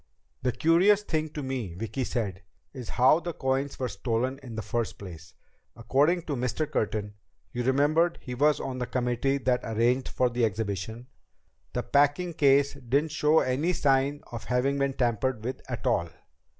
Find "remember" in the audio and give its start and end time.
7.63-8.13